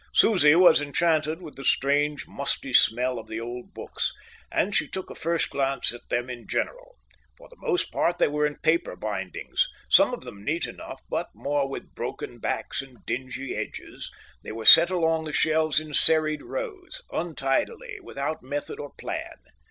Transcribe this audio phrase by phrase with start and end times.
[0.15, 4.11] Susie was enchanted with the strange musty smell of the old books,
[4.51, 6.95] and she took a first glance at them in general.
[7.37, 11.27] For the most part they were in paper bindings, some of them neat enough, but
[11.35, 14.09] more with broken backs and dingy edges;
[14.43, 19.35] they were set along the shelves in serried rows, untidily, without method or plan.